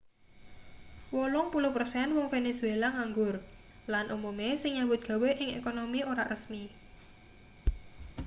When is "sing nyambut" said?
4.61-5.01